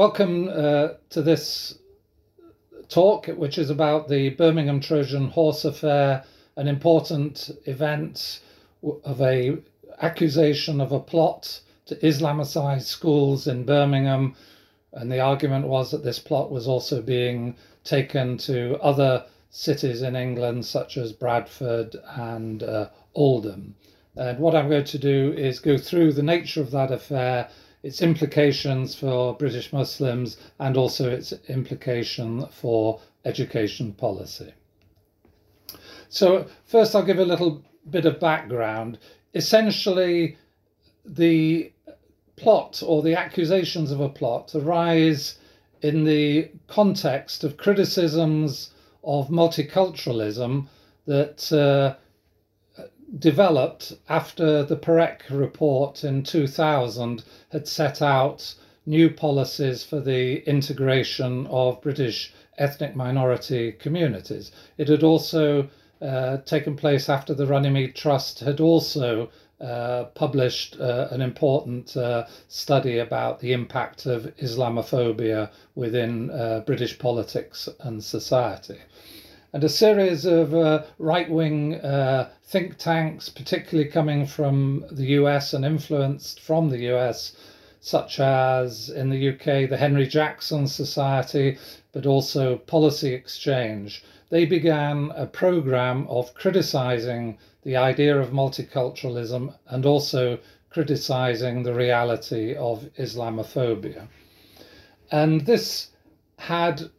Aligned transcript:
Welcome 0.00 0.48
uh, 0.48 0.94
to 1.10 1.20
this 1.20 1.76
talk, 2.88 3.26
which 3.26 3.58
is 3.58 3.68
about 3.68 4.08
the 4.08 4.30
Birmingham 4.30 4.80
Trojan 4.80 5.28
Horse 5.28 5.66
Affair, 5.66 6.24
an 6.56 6.68
important 6.68 7.50
event 7.66 8.40
of 8.82 9.20
a 9.20 9.58
accusation 10.00 10.80
of 10.80 10.92
a 10.92 11.00
plot 11.00 11.60
to 11.84 11.96
Islamicize 11.96 12.84
schools 12.84 13.46
in 13.46 13.66
Birmingham. 13.66 14.36
And 14.94 15.12
the 15.12 15.20
argument 15.20 15.66
was 15.66 15.90
that 15.90 16.02
this 16.02 16.18
plot 16.18 16.50
was 16.50 16.66
also 16.66 17.02
being 17.02 17.54
taken 17.84 18.38
to 18.38 18.78
other 18.80 19.26
cities 19.50 20.00
in 20.00 20.16
England, 20.16 20.64
such 20.64 20.96
as 20.96 21.12
Bradford 21.12 21.94
and 22.16 22.62
uh, 22.62 22.88
Oldham. 23.14 23.74
And 24.16 24.38
what 24.38 24.54
I'm 24.54 24.70
going 24.70 24.84
to 24.84 24.98
do 24.98 25.34
is 25.36 25.58
go 25.58 25.76
through 25.76 26.14
the 26.14 26.22
nature 26.22 26.62
of 26.62 26.70
that 26.70 26.90
affair, 26.90 27.50
its 27.82 28.02
implications 28.02 28.94
for 28.94 29.34
British 29.36 29.72
Muslims, 29.72 30.36
and 30.58 30.76
also 30.76 31.10
its 31.10 31.32
implication 31.48 32.46
for 32.46 33.00
education 33.24 33.92
policy. 33.92 34.52
So, 36.08 36.46
first, 36.64 36.94
I'll 36.94 37.04
give 37.04 37.18
a 37.18 37.24
little 37.24 37.64
bit 37.88 38.04
of 38.04 38.20
background. 38.20 38.98
Essentially, 39.34 40.36
the 41.04 41.72
plot 42.36 42.82
or 42.84 43.02
the 43.02 43.14
accusations 43.14 43.90
of 43.90 44.00
a 44.00 44.08
plot 44.08 44.54
arise 44.54 45.38
in 45.82 46.04
the 46.04 46.50
context 46.66 47.44
of 47.44 47.56
criticisms 47.56 48.70
of 49.04 49.28
multiculturalism 49.28 50.66
that 51.06 51.52
uh, 51.52 51.96
developed 53.18 53.92
after 54.08 54.62
the 54.62 54.76
Parekh 54.76 55.22
report 55.30 56.04
in 56.04 56.22
2000 56.22 57.24
had 57.50 57.66
set 57.66 58.00
out 58.00 58.54
new 58.86 59.10
policies 59.10 59.82
for 59.82 60.00
the 60.00 60.48
integration 60.48 61.46
of 61.48 61.80
British 61.82 62.32
ethnic 62.58 62.94
minority 62.94 63.72
communities. 63.72 64.52
It 64.78 64.88
had 64.88 65.02
also 65.02 65.68
uh, 66.00 66.38
taken 66.38 66.76
place 66.76 67.08
after 67.08 67.34
the 67.34 67.46
Runnymede 67.46 67.94
Trust 67.94 68.40
had 68.40 68.60
also 68.60 69.30
uh, 69.60 70.04
published 70.14 70.80
uh, 70.80 71.08
an 71.10 71.20
important 71.20 71.94
uh, 71.96 72.26
study 72.48 72.98
about 72.98 73.40
the 73.40 73.52
impact 73.52 74.06
of 74.06 74.34
Islamophobia 74.38 75.50
within 75.74 76.30
uh, 76.30 76.60
British 76.64 76.98
politics 76.98 77.68
and 77.80 78.02
society. 78.02 78.78
And 79.52 79.64
a 79.64 79.68
series 79.68 80.24
of 80.24 80.54
uh, 80.54 80.84
right 80.98 81.28
wing 81.28 81.80
think 82.44 82.78
tanks, 82.78 83.28
particularly 83.28 83.90
coming 83.90 84.26
from 84.26 84.84
the 84.90 85.06
US 85.18 85.54
and 85.54 85.64
influenced 85.64 86.40
from 86.40 86.68
the 86.68 86.94
US, 86.94 87.36
such 87.80 88.20
as 88.20 88.90
in 88.90 89.10
the 89.10 89.30
UK, 89.30 89.68
the 89.68 89.76
Henry 89.76 90.06
Jackson 90.06 90.66
Society, 90.66 91.58
but 91.92 92.06
also 92.06 92.58
Policy 92.58 93.12
Exchange, 93.12 94.04
they 94.28 94.44
began 94.44 95.10
a 95.16 95.26
program 95.26 96.06
of 96.08 96.34
criticizing 96.34 97.38
the 97.62 97.76
idea 97.76 98.18
of 98.18 98.30
multiculturalism 98.30 99.54
and 99.66 99.84
also 99.84 100.38
criticizing 100.70 101.62
the 101.62 101.74
reality 101.74 102.54
of 102.54 102.88
Islamophobia. 102.98 104.06
And 105.10 105.46
this 105.46 105.90
had 106.38 106.90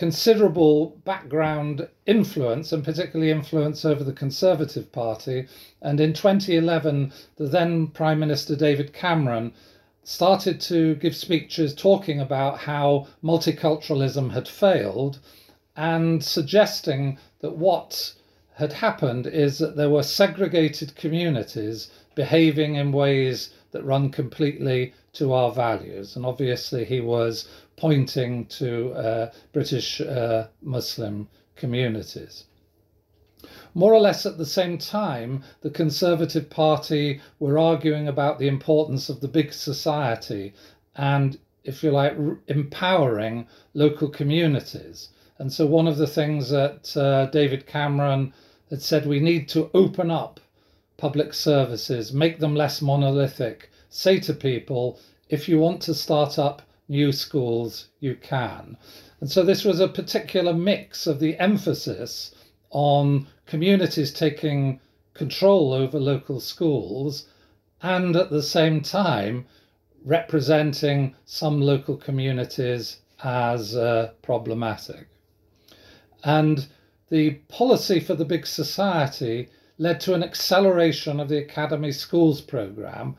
considerable 0.00 0.96
background 1.04 1.86
influence, 2.06 2.72
and 2.72 2.82
particularly 2.82 3.30
influence 3.30 3.84
over 3.84 4.02
the 4.02 4.14
Conservative 4.14 4.90
Party. 4.90 5.46
And 5.82 6.00
in 6.00 6.14
2011, 6.14 7.12
the 7.36 7.46
then 7.46 7.88
Prime 7.88 8.18
Minister 8.18 8.56
David 8.56 8.94
Cameron 8.94 9.52
started 10.02 10.58
to 10.62 10.94
give 10.94 11.14
speeches 11.14 11.74
talking 11.74 12.18
about 12.18 12.60
how 12.60 13.08
multiculturalism 13.22 14.32
had 14.32 14.48
failed 14.48 15.18
and 15.76 16.24
suggesting 16.24 17.18
that 17.42 17.58
what 17.58 18.14
had 18.54 18.72
happened 18.72 19.26
is 19.26 19.58
that 19.58 19.76
there 19.76 19.90
were 19.90 20.02
segregated 20.02 20.96
communities 20.96 21.90
behaving 22.14 22.76
in 22.76 22.90
ways 22.90 23.50
that 23.72 23.84
run 23.84 24.08
completely 24.08 24.94
to 25.12 25.34
our 25.34 25.52
values. 25.52 26.16
And 26.16 26.24
obviously, 26.24 26.86
he 26.86 27.02
was 27.02 27.48
pointing 27.80 28.44
to 28.44 28.92
uh, 28.92 29.30
British 29.54 30.02
uh, 30.02 30.46
Muslim 30.60 31.26
communities. 31.56 32.44
More 33.72 33.94
or 33.94 34.00
less 34.00 34.26
at 34.26 34.36
the 34.36 34.44
same 34.44 34.76
time, 34.76 35.42
the 35.62 35.70
Conservative 35.70 36.50
Party 36.50 37.22
were 37.38 37.58
arguing 37.58 38.06
about 38.06 38.38
the 38.38 38.48
importance 38.48 39.08
of 39.08 39.20
the 39.20 39.28
big 39.28 39.54
society 39.54 40.52
and, 40.94 41.38
if 41.64 41.82
you 41.82 41.90
like, 41.90 42.14
empowering 42.48 43.46
local 43.72 44.08
communities. 44.10 45.08
And 45.38 45.50
so, 45.50 45.64
one 45.64 45.88
of 45.88 45.96
the 45.96 46.06
things 46.06 46.50
that 46.50 46.94
uh, 46.94 47.30
David 47.30 47.66
Cameron 47.66 48.34
had 48.68 48.82
said 48.82 49.06
we 49.06 49.20
need 49.20 49.48
to 49.48 49.70
open 49.72 50.10
up 50.10 50.38
public 50.98 51.32
services, 51.32 52.12
make 52.12 52.40
them 52.40 52.54
less 52.54 52.82
monolithic, 52.82 53.70
say 53.88 54.20
to 54.20 54.34
people, 54.34 54.98
if 55.30 55.48
you 55.48 55.58
want 55.58 55.80
to 55.80 55.94
start 55.94 56.38
up 56.38 56.60
new 56.90 57.12
schools, 57.12 57.88
you 58.00 58.16
can. 58.16 58.76
And 59.20 59.30
so 59.30 59.42
this 59.44 59.64
was 59.64 59.80
a 59.80 59.88
particular 59.88 60.52
mix 60.52 61.06
of 61.06 61.20
the 61.20 61.38
emphasis 61.38 62.34
on 62.70 63.28
communities 63.46 64.12
taking 64.12 64.80
control 65.14 65.72
over 65.72 65.98
local 65.98 66.40
schools 66.40 67.26
and 67.82 68.16
at 68.16 68.30
the 68.30 68.42
same 68.42 68.80
time 68.80 69.46
representing 70.04 71.14
some 71.24 71.60
local 71.60 71.96
communities 71.96 72.98
as 73.22 73.76
uh, 73.76 74.10
problematic. 74.22 75.06
And 76.24 76.66
the 77.08 77.30
policy 77.48 78.00
for 78.00 78.14
the 78.14 78.24
big 78.24 78.46
society 78.46 79.48
led 79.78 80.00
to 80.00 80.14
an 80.14 80.22
acceleration 80.22 81.20
of 81.20 81.28
the 81.28 81.38
Academy 81.38 81.92
Schools 81.92 82.40
programme, 82.40 83.16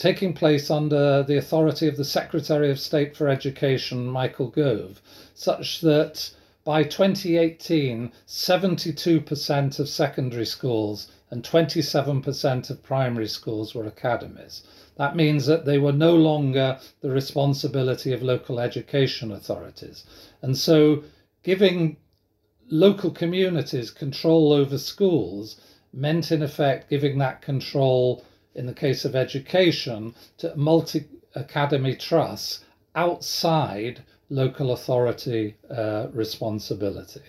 taking 0.00 0.32
place 0.32 0.70
under 0.70 1.22
the 1.22 1.36
authority 1.36 1.86
of 1.86 1.98
the 1.98 2.04
Secretary 2.06 2.70
of 2.70 2.80
State 2.80 3.14
for 3.14 3.28
Education, 3.28 4.06
Michael 4.06 4.48
Gove, 4.48 5.02
such 5.34 5.82
that 5.82 6.30
by 6.64 6.82
2018, 6.82 8.10
72% 8.26 9.78
of 9.78 9.88
secondary 9.90 10.46
schools 10.46 11.08
and 11.28 11.44
27% 11.44 12.70
of 12.70 12.82
primary 12.82 13.28
schools 13.28 13.74
were 13.74 13.84
academies. 13.84 14.62
That 14.96 15.16
means 15.16 15.44
that 15.44 15.66
they 15.66 15.76
were 15.76 15.92
no 15.92 16.16
longer 16.16 16.78
the 17.02 17.10
responsibility 17.10 18.14
of 18.14 18.22
local 18.22 18.58
education 18.58 19.30
authorities. 19.30 20.04
And 20.40 20.56
so, 20.56 21.04
giving 21.42 21.98
local 22.70 23.10
communities 23.10 23.90
control 23.90 24.54
over 24.54 24.78
schools 24.78 25.60
meant, 25.92 26.32
in 26.32 26.42
effect, 26.42 26.88
giving 26.88 27.18
that 27.18 27.42
control, 27.42 28.24
in 28.54 28.66
the 28.66 28.74
case 28.74 29.04
of 29.04 29.14
education, 29.14 30.14
to 30.38 30.54
multi 30.56 31.06
academy 31.34 31.94
trusts 31.94 32.64
outside 32.94 34.02
local 34.28 34.72
authority 34.72 35.56
uh, 35.70 36.08
responsibility. 36.12 37.22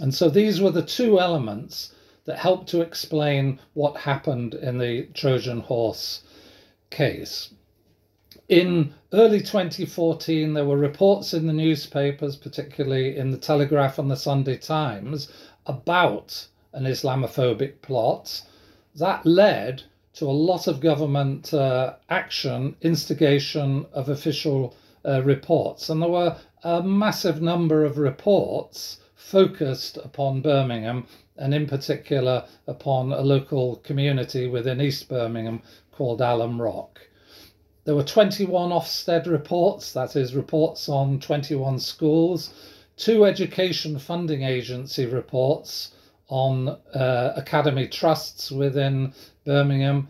And 0.00 0.14
so 0.14 0.28
these 0.28 0.60
were 0.60 0.70
the 0.70 0.82
two 0.82 1.20
elements 1.20 1.94
that 2.24 2.38
helped 2.38 2.68
to 2.70 2.80
explain 2.80 3.60
what 3.74 3.96
happened 3.96 4.54
in 4.54 4.78
the 4.78 5.06
Trojan 5.14 5.60
horse 5.60 6.22
case 6.90 7.50
in 8.48 8.92
early 9.12 9.40
2014, 9.40 10.52
there 10.52 10.66
were 10.66 10.76
reports 10.76 11.32
in 11.32 11.46
the 11.46 11.52
newspapers, 11.52 12.36
particularly 12.36 13.16
in 13.16 13.30
the 13.30 13.38
Telegraph 13.38 13.98
and 13.98 14.10
the 14.10 14.16
Sunday 14.16 14.58
Times, 14.58 15.32
about 15.66 16.46
an 16.74 16.84
Islamophobic 16.84 17.80
plot. 17.80 18.42
That 18.96 19.24
led 19.24 19.84
to 20.14 20.26
a 20.26 20.30
lot 20.30 20.66
of 20.66 20.80
government 20.80 21.52
uh, 21.52 21.94
action, 22.08 22.76
instigation 22.82 23.84
of 23.92 24.08
official 24.08 24.74
uh, 25.04 25.22
reports. 25.22 25.90
And 25.90 26.00
there 26.00 26.08
were 26.08 26.36
a 26.62 26.82
massive 26.82 27.42
number 27.42 27.84
of 27.84 27.98
reports 27.98 28.98
focused 29.16 29.96
upon 29.96 30.40
Birmingham 30.40 31.06
and, 31.36 31.52
in 31.52 31.66
particular, 31.66 32.44
upon 32.66 33.12
a 33.12 33.20
local 33.20 33.76
community 33.76 34.46
within 34.46 34.80
East 34.80 35.08
Birmingham 35.08 35.62
called 35.92 36.20
Alum 36.20 36.60
Rock. 36.62 37.00
There 37.84 37.94
were 37.94 38.04
21 38.04 38.70
Ofsted 38.70 39.26
reports, 39.26 39.92
that 39.92 40.16
is, 40.16 40.34
reports 40.34 40.88
on 40.88 41.20
21 41.20 41.78
schools, 41.80 42.54
two 42.96 43.26
Education 43.26 43.98
Funding 43.98 44.42
Agency 44.42 45.06
reports 45.06 45.92
on 46.28 46.68
uh, 46.68 47.32
academy 47.36 47.86
trusts 47.86 48.50
within 48.50 49.12
Birmingham, 49.44 50.08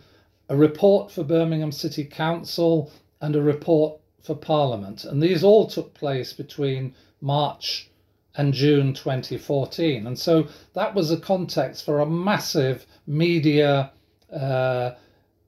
a 0.49 0.57
report 0.57 1.11
for 1.11 1.25
Birmingham 1.25 1.73
City 1.73 2.05
Council, 2.05 2.91
and 3.21 3.37
a 3.37 3.43
report 3.43 4.01
for 4.23 4.35
Parliament. 4.35 5.05
And 5.05 5.23
these 5.23 5.45
all 5.45 5.67
took 5.67 5.95
place 5.95 6.33
between 6.33 6.95
March 7.21 7.91
and 8.37 8.53
June 8.53 8.95
2014. 8.95 10.07
And 10.07 10.19
so 10.19 10.49
that 10.75 10.95
was 10.95 11.11
a 11.11 11.17
context 11.17 11.85
for 11.85 12.01
a 12.01 12.07
massive 12.07 12.87
media 13.07 13.93
uh, 14.33 14.93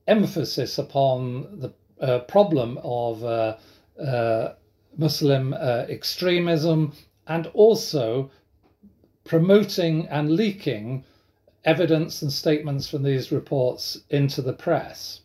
emphasis 0.06 0.79
upon 0.79 1.61
the 1.61 1.73
uh, 2.00 2.21
problem 2.21 2.79
of 2.82 3.25
uh, 3.25 3.56
uh, 4.00 4.55
Muslim 4.97 5.55
uh, 5.55 5.87
extremism 5.89 6.93
and 7.27 7.47
also 7.49 8.31
promoting 9.25 10.06
and 10.09 10.31
leaking 10.31 11.05
evidence 11.67 12.23
and 12.23 12.33
statements 12.33 12.89
from 12.89 13.03
these 13.03 13.33
reports 13.33 13.99
into 14.09 14.41
the 14.41 14.53
press. 14.53 15.21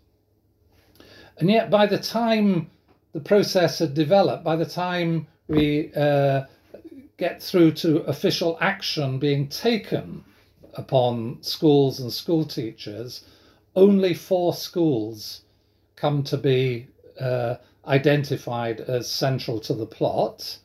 And 1.37 1.49
yet, 1.49 1.69
by 1.69 1.85
the 1.85 1.97
time 1.97 2.69
the 3.13 3.19
process 3.19 3.79
had 3.79 3.93
developed, 3.93 4.43
by 4.43 4.55
the 4.55 4.65
time 4.65 5.27
we 5.47 5.91
uh, 5.95 6.43
get 7.17 7.41
through 7.41 7.71
to 7.71 7.99
official 8.03 8.57
action 8.59 9.19
being 9.19 9.47
taken 9.47 10.23
upon 10.73 11.37
schools 11.41 11.99
and 11.99 12.11
school 12.11 12.43
teachers, 12.43 13.25
only 13.75 14.13
four 14.13 14.53
schools 14.53 15.41
come 15.95 16.23
to 16.23 16.37
be 16.37 16.87
uh, 17.19 17.55
identified 17.85 18.81
as 18.81 19.09
central 19.09 19.59
to 19.59 19.73
the 19.73 19.85
plot. 19.85 20.57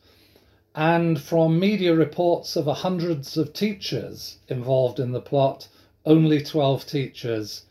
And 0.77 1.19
from 1.19 1.59
media 1.59 1.95
reports 1.95 2.55
of 2.55 2.67
hundreds 2.67 3.35
of 3.35 3.51
teachers 3.51 4.37
involved 4.47 4.99
in 4.99 5.11
the 5.11 5.19
plot, 5.19 5.67
only 6.05 6.39
12 6.39 6.85
teachers 6.85 7.63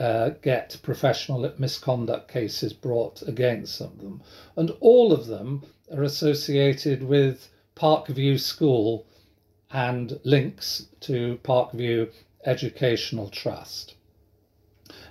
uh, 0.00 0.30
get 0.40 0.78
professional 0.82 1.52
misconduct 1.58 2.32
cases 2.32 2.72
brought 2.72 3.20
against 3.20 3.80
them. 3.80 4.22
And 4.56 4.70
all 4.80 5.12
of 5.12 5.26
them 5.26 5.64
are 5.94 6.02
associated 6.02 7.02
with 7.02 7.50
Park 7.74 8.06
View 8.06 8.38
School 8.38 9.04
and 9.70 10.18
links 10.24 10.86
to 11.00 11.38
Park 11.42 11.72
View 11.72 12.08
Educational 12.46 13.28
Trust. 13.28 13.94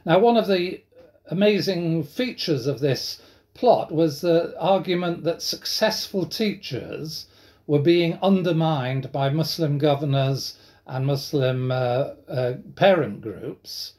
Now, 0.05 0.17
one 0.17 0.37
of 0.37 0.47
the 0.47 0.81
amazing 1.27 2.03
features 2.03 2.65
of 2.65 2.79
this 2.79 3.21
plot 3.61 3.91
was 3.91 4.21
the 4.21 4.59
argument 4.59 5.23
that 5.23 5.39
successful 5.39 6.25
teachers 6.25 7.27
were 7.67 7.77
being 7.77 8.17
undermined 8.19 9.11
by 9.11 9.29
Muslim 9.29 9.77
governors 9.77 10.57
and 10.87 11.05
Muslim 11.05 11.71
uh, 11.71 12.13
uh, 12.27 12.53
parent 12.75 13.21
groups. 13.21 13.93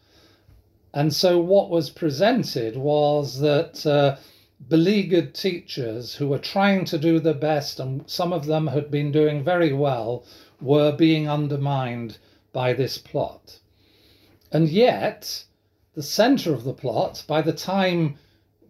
And 0.93 1.15
so, 1.15 1.39
what 1.39 1.71
was 1.71 1.91
presented 1.91 2.77
was 2.77 3.39
that 3.39 3.87
uh, 3.87 4.17
beleaguered 4.69 5.33
teachers 5.33 6.17
who 6.17 6.27
were 6.27 6.41
trying 6.41 6.85
to 6.87 6.99
do 6.99 7.21
their 7.21 7.33
best, 7.33 7.79
and 7.79 8.03
some 8.11 8.33
of 8.33 8.47
them 8.47 8.67
had 8.67 8.91
been 8.91 9.13
doing 9.13 9.45
very 9.45 9.73
well, 9.73 10.25
were 10.61 10.91
being 10.91 11.29
undermined 11.29 12.19
by 12.53 12.73
this 12.73 12.99
plot. 12.99 13.61
And 14.51 14.69
yet, 14.69 15.45
the 15.95 16.03
center 16.03 16.53
of 16.53 16.65
the 16.65 16.75
plot, 16.75 17.23
by 17.29 17.43
the 17.43 17.53
time 17.53 18.19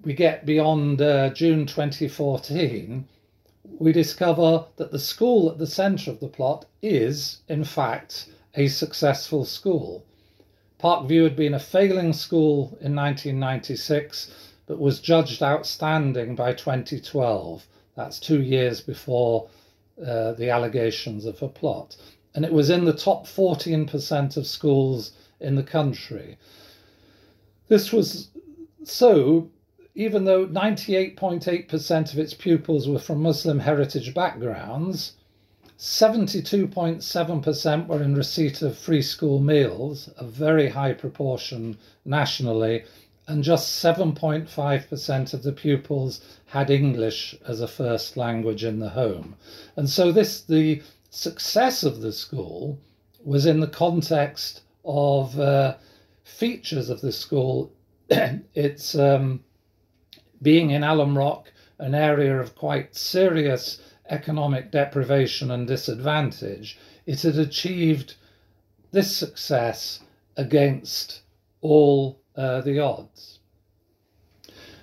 we 0.04 0.14
get 0.14 0.44
beyond 0.44 1.00
uh, 1.00 1.30
June 1.30 1.66
2014, 1.66 3.06
we 3.78 3.92
discover 3.92 4.64
that 4.76 4.90
the 4.90 4.98
school 4.98 5.50
at 5.50 5.58
the 5.58 5.66
centre 5.66 6.10
of 6.10 6.20
the 6.20 6.28
plot 6.28 6.66
is, 6.82 7.38
in 7.48 7.64
fact, 7.64 8.28
a 8.54 8.68
successful 8.68 9.44
school. 9.44 10.04
Park 10.78 11.06
View 11.06 11.22
had 11.22 11.36
been 11.36 11.54
a 11.54 11.60
failing 11.60 12.12
school 12.12 12.76
in 12.80 12.96
1996, 12.96 14.30
but 14.66 14.80
was 14.80 15.00
judged 15.00 15.42
outstanding 15.42 16.34
by 16.34 16.52
2012. 16.52 17.66
That's 17.94 18.18
two 18.18 18.42
years 18.42 18.80
before 18.80 19.48
uh, 20.04 20.32
the 20.32 20.50
allegations 20.50 21.24
of 21.24 21.40
a 21.42 21.48
plot. 21.48 21.96
And 22.34 22.44
it 22.44 22.52
was 22.52 22.70
in 22.70 22.84
the 22.84 22.92
top 22.92 23.26
14% 23.26 24.36
of 24.36 24.46
schools 24.46 25.12
in 25.38 25.54
the 25.54 25.62
country. 25.62 26.38
This 27.68 27.92
was 27.92 28.28
so 28.84 29.50
even 29.94 30.24
though 30.24 30.46
98.8% 30.46 32.12
of 32.12 32.18
its 32.18 32.32
pupils 32.32 32.88
were 32.88 32.98
from 32.98 33.22
Muslim 33.22 33.58
heritage 33.58 34.14
backgrounds, 34.14 35.12
72.7% 35.78 37.86
were 37.88 38.02
in 38.02 38.14
receipt 38.14 38.62
of 38.62 38.78
free 38.78 39.02
school 39.02 39.40
meals, 39.40 40.08
a 40.16 40.24
very 40.24 40.68
high 40.68 40.92
proportion 40.92 41.76
nationally, 42.04 42.84
and 43.26 43.44
just 43.44 43.84
7.5% 43.84 45.34
of 45.34 45.42
the 45.42 45.52
pupils 45.52 46.20
had 46.46 46.70
English 46.70 47.34
as 47.46 47.60
a 47.60 47.68
first 47.68 48.16
language 48.16 48.64
in 48.64 48.78
the 48.78 48.90
home. 48.90 49.34
And 49.76 49.90
so 49.90 50.12
this 50.12 50.42
the 50.42 50.82
success 51.10 51.82
of 51.82 52.00
the 52.00 52.12
school 52.12 52.78
was 53.24 53.44
in 53.44 53.60
the 53.60 53.66
context 53.66 54.62
of 54.84 55.38
uh, 55.38 55.74
features 56.24 56.88
of 56.88 57.00
the 57.00 57.12
school. 57.12 57.72
its 58.54 58.94
um, 58.94 59.40
being 60.42 60.70
in 60.70 60.82
Alum 60.82 61.16
Rock, 61.16 61.52
an 61.78 61.94
area 61.94 62.38
of 62.38 62.54
quite 62.54 62.94
serious 62.94 63.80
economic 64.10 64.70
deprivation 64.70 65.50
and 65.50 65.66
disadvantage, 65.66 66.78
it 67.06 67.22
had 67.22 67.38
achieved 67.38 68.14
this 68.90 69.16
success 69.16 70.00
against 70.36 71.22
all 71.60 72.20
uh, 72.36 72.60
the 72.60 72.78
odds. 72.78 73.38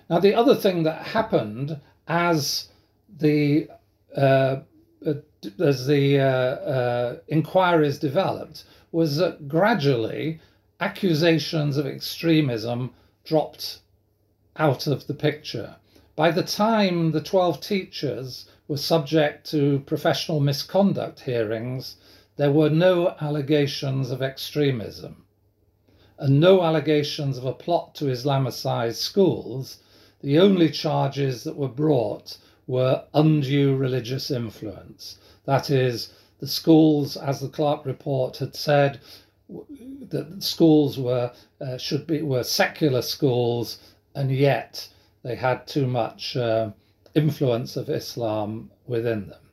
Now, 0.10 0.20
the 0.20 0.34
other 0.34 0.56
thing 0.56 0.84
that 0.84 1.04
happened 1.04 1.80
as 2.08 2.70
the 3.18 3.70
uh, 4.16 4.62
uh 5.06 5.14
as 5.60 5.88
the 5.88 6.20
uh, 6.20 6.26
uh, 6.26 7.18
inquiries 7.28 8.00
developed 8.00 8.66
was 8.92 9.18
that 9.18 9.48
gradually 9.48 10.40
accusations 10.80 11.78
of 11.78 11.86
extremism 11.86 12.92
dropped 13.24 13.80
out 14.60 14.86
of 14.86 15.08
the 15.08 15.14
picture. 15.14 15.76
By 16.16 16.32
the 16.32 16.44
time 16.44 17.12
the 17.12 17.22
12 17.22 17.62
teachers 17.62 18.46
were 18.68 18.78
subject 18.78 19.50
to 19.52 19.80
professional 19.86 20.42
misconduct 20.42 21.22
hearings, 21.22 21.96
there 22.36 22.52
were 22.52 22.70
no 22.70 23.16
allegations 23.22 24.12
of 24.12 24.22
extremism 24.22 25.24
and 26.18 26.40
no 26.40 26.62
allegations 26.62 27.38
of 27.38 27.46
a 27.46 27.54
plot 27.54 27.96
to 27.96 28.06
Islamicize 28.06 28.96
schools. 28.96 29.78
The 30.22 30.38
only 30.38 30.70
charges 30.70 31.46
that 31.46 31.56
were 31.56 31.70
brought 31.70 32.38
were 32.68 33.06
undue 33.14 33.76
religious 33.76 34.30
influence. 34.30 35.18
That 35.46 35.70
is, 35.70 36.10
the 36.40 36.48
schools, 36.48 37.16
as 37.16 37.40
the 37.40 37.48
Clarke 37.48 37.86
report 37.86 38.38
had 38.38 38.56
said, 38.56 39.00
that 40.10 40.44
schools 40.44 40.98
were 40.98 41.32
uh, 41.60 41.78
should 41.78 42.06
be 42.06 42.22
were 42.22 42.44
secular 42.44 43.02
schools 43.02 43.80
and 44.16 44.32
yet 44.32 44.88
they 45.24 45.36
had 45.36 45.68
too 45.68 45.88
much 45.88 46.36
uh, 46.36 46.72
influence 47.14 47.76
of 47.76 47.90
Islam 47.90 48.72
within 48.88 49.28
them. 49.28 49.50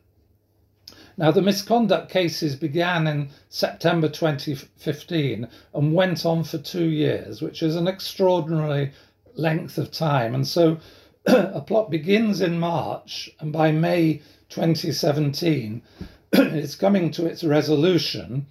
Now, 1.18 1.30
the 1.30 1.42
misconduct 1.42 2.10
cases 2.10 2.56
began 2.56 3.06
in 3.06 3.30
September 3.48 4.08
2015 4.08 5.48
and 5.74 5.94
went 5.94 6.26
on 6.26 6.44
for 6.44 6.58
two 6.58 6.84
years, 6.84 7.40
which 7.40 7.62
is 7.62 7.74
an 7.74 7.88
extraordinary 7.88 8.92
length 9.34 9.78
of 9.78 9.90
time. 9.90 10.34
And 10.34 10.46
so 10.46 10.78
a 11.26 11.60
plot 11.60 11.90
begins 11.90 12.40
in 12.40 12.58
March, 12.58 13.30
and 13.40 13.52
by 13.52 13.72
May 13.72 14.20
2017, 14.50 15.82
it's 16.32 16.76
coming 16.76 17.10
to 17.12 17.26
its 17.26 17.42
resolution 17.42 18.46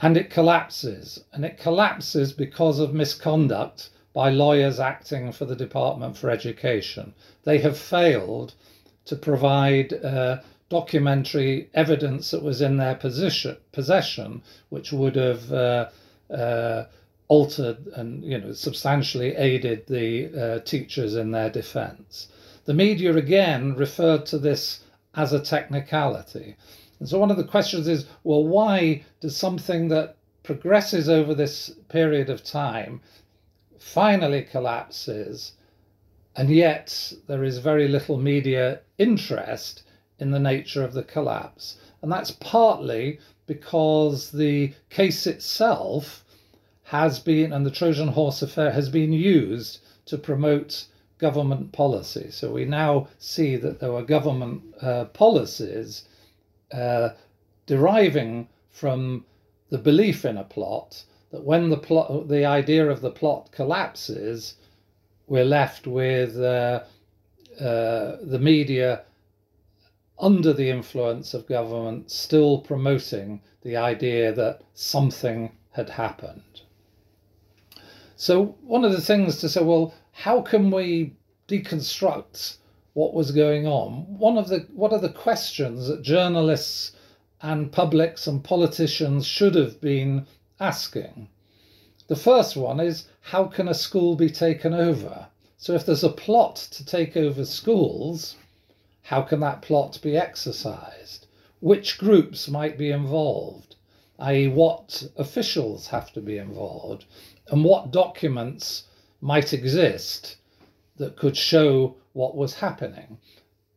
and 0.00 0.16
it 0.16 0.30
collapses. 0.30 1.24
And 1.32 1.44
it 1.44 1.58
collapses 1.58 2.32
because 2.32 2.78
of 2.78 2.94
misconduct 2.94 3.90
by 4.12 4.30
lawyers 4.30 4.78
acting 4.78 5.32
for 5.32 5.44
the 5.44 5.56
Department 5.56 6.16
for 6.16 6.30
Education. 6.30 7.14
They 7.44 7.58
have 7.58 7.78
failed 7.78 8.54
to 9.06 9.16
provide 9.16 9.92
uh, 9.92 10.38
documentary 10.68 11.68
evidence 11.74 12.30
that 12.30 12.42
was 12.42 12.60
in 12.60 12.76
their 12.76 12.94
position, 12.94 13.56
possession, 13.72 14.42
which 14.68 14.92
would 14.92 15.16
have 15.16 15.52
uh, 15.52 15.88
uh, 16.30 16.84
altered 17.28 17.86
and 17.94 18.24
you 18.24 18.38
know 18.38 18.52
substantially 18.52 19.34
aided 19.36 19.86
the 19.86 20.08
uh, 20.34 20.58
teachers 20.60 21.14
in 21.14 21.30
their 21.30 21.50
defence. 21.50 22.28
The 22.64 22.74
media 22.74 23.14
again 23.16 23.74
referred 23.74 24.26
to 24.26 24.38
this 24.38 24.80
as 25.14 25.32
a 25.32 25.40
technicality. 25.40 26.56
And 26.98 27.08
so 27.08 27.18
one 27.18 27.30
of 27.30 27.36
the 27.36 27.44
questions 27.44 27.88
is, 27.88 28.06
well, 28.22 28.44
why 28.44 29.04
does 29.20 29.36
something 29.36 29.88
that 29.88 30.16
progresses 30.42 31.08
over 31.08 31.34
this 31.34 31.70
period 31.88 32.30
of 32.30 32.44
time 32.44 33.00
finally 33.82 34.42
collapses, 34.42 35.52
and 36.36 36.48
yet 36.48 37.12
there 37.26 37.44
is 37.44 37.58
very 37.58 37.88
little 37.88 38.16
media 38.16 38.80
interest 38.96 39.82
in 40.18 40.30
the 40.30 40.38
nature 40.38 40.84
of 40.84 40.94
the 40.94 41.02
collapse. 41.02 41.76
And 42.00 42.10
that's 42.10 42.30
partly 42.30 43.18
because 43.46 44.30
the 44.30 44.72
case 44.88 45.26
itself 45.26 46.24
has 46.84 47.18
been, 47.18 47.52
and 47.52 47.66
the 47.66 47.70
Trojan 47.70 48.08
horse 48.08 48.40
affair 48.40 48.70
has 48.70 48.88
been 48.88 49.12
used 49.12 49.80
to 50.06 50.16
promote 50.16 50.86
government 51.18 51.72
policy. 51.72 52.30
So 52.30 52.52
we 52.52 52.64
now 52.64 53.08
see 53.18 53.56
that 53.56 53.80
there 53.80 53.92
were 53.92 54.02
government 54.02 54.62
uh, 54.80 55.06
policies 55.06 56.04
uh, 56.72 57.10
deriving 57.66 58.48
from 58.70 59.26
the 59.70 59.78
belief 59.78 60.24
in 60.24 60.36
a 60.38 60.44
plot 60.44 61.04
that 61.32 61.42
when 61.42 61.70
the 61.70 61.76
plot, 61.78 62.28
the 62.28 62.44
idea 62.44 62.88
of 62.88 63.00
the 63.00 63.10
plot 63.10 63.50
collapses, 63.50 64.54
we're 65.26 65.44
left 65.44 65.86
with 65.86 66.38
uh, 66.38 66.84
uh, 67.58 68.16
the 68.22 68.38
media 68.38 69.02
under 70.18 70.52
the 70.52 70.70
influence 70.70 71.34
of 71.34 71.48
government 71.48 72.10
still 72.10 72.58
promoting 72.58 73.40
the 73.62 73.76
idea 73.76 74.32
that 74.32 74.60
something 74.74 75.50
had 75.72 75.88
happened. 75.88 76.60
So, 78.16 78.54
one 78.62 78.84
of 78.84 78.92
the 78.92 79.00
things 79.00 79.38
to 79.38 79.48
say, 79.48 79.62
well, 79.64 79.94
how 80.12 80.42
can 80.42 80.70
we 80.70 81.16
deconstruct 81.48 82.58
what 82.92 83.14
was 83.14 83.32
going 83.32 83.66
on? 83.66 84.18
One 84.18 84.36
of 84.36 84.48
the 84.48 84.66
what 84.74 84.92
are 84.92 85.00
the 85.00 85.08
questions 85.08 85.88
that 85.88 86.02
journalists 86.02 86.92
and 87.40 87.72
publics 87.72 88.26
and 88.26 88.44
politicians 88.44 89.26
should 89.26 89.54
have 89.54 89.80
been 89.80 90.26
asking? 90.62 91.28
The 92.06 92.14
first 92.14 92.56
one 92.56 92.78
is 92.78 93.08
how 93.20 93.44
can 93.46 93.66
a 93.66 93.74
school 93.74 94.14
be 94.14 94.30
taken 94.30 94.72
over? 94.72 95.26
So, 95.56 95.74
if 95.74 95.84
there's 95.84 96.04
a 96.04 96.08
plot 96.08 96.56
to 96.70 96.84
take 96.84 97.16
over 97.16 97.44
schools, 97.44 98.36
how 99.02 99.22
can 99.22 99.40
that 99.40 99.62
plot 99.62 99.98
be 100.02 100.16
exercised? 100.16 101.26
Which 101.60 101.98
groups 101.98 102.48
might 102.48 102.78
be 102.78 102.90
involved? 102.90 103.74
i.e., 104.18 104.46
what 104.46 105.02
officials 105.16 105.88
have 105.88 106.12
to 106.12 106.20
be 106.20 106.38
involved? 106.38 107.06
And 107.48 107.64
what 107.64 107.90
documents 107.90 108.84
might 109.20 109.52
exist 109.52 110.36
that 110.96 111.16
could 111.16 111.36
show 111.36 111.96
what 112.12 112.36
was 112.36 112.54
happening? 112.54 113.18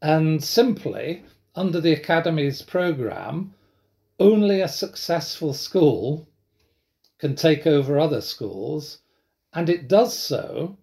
And 0.03 0.43
simply, 0.43 1.23
under 1.55 1.81
the 1.81 1.93
Academy's 1.93 2.61
programme, 2.61 3.55
only 4.19 4.61
a 4.61 4.67
successful 4.67 5.53
school 5.53 6.27
can 7.25 7.35
take 7.35 7.65
over 7.65 7.99
other 7.99 8.21
schools, 8.21 8.99
and 9.51 9.67
it 9.67 9.87
does 9.87 10.15
so 10.15 10.77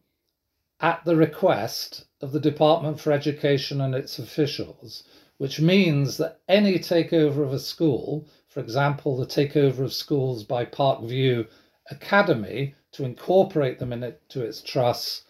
at 0.81 1.05
the 1.05 1.15
request 1.15 2.07
of 2.21 2.33
the 2.33 2.41
Department 2.41 2.99
for 2.99 3.13
Education 3.13 3.81
and 3.81 3.95
its 3.95 4.19
officials, 4.19 5.05
which 5.39 5.61
means 5.61 6.17
that 6.17 6.41
any 6.49 6.81
takeover 6.81 7.45
of 7.45 7.53
a 7.53 7.61
school, 7.61 8.27
for 8.49 8.59
example, 8.59 9.17
the 9.17 9.25
takeover 9.25 9.85
of 9.85 9.93
schools 9.93 10.43
by 10.43 10.65
Park 10.65 11.05
View 11.05 11.47
Academy 11.93 12.75
to 12.91 13.05
incorporate 13.05 13.79
them 13.79 13.93
into 13.93 14.43
its 14.43 14.61
trusts, 14.63 15.23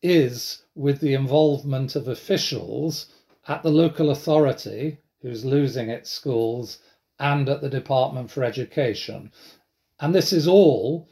is 0.00 0.62
with 0.74 1.00
the 1.00 1.12
involvement 1.12 1.94
of 1.96 2.08
officials 2.08 3.12
at 3.46 3.62
the 3.62 3.70
local 3.70 4.08
authority 4.08 4.96
who's 5.20 5.44
losing 5.44 5.90
its 5.90 6.08
schools 6.08 6.78
and 7.18 7.46
at 7.50 7.60
the 7.60 7.68
Department 7.68 8.30
for 8.30 8.42
Education. 8.42 9.30
And 10.00 10.14
this 10.14 10.32
is 10.32 10.48
all 10.48 11.08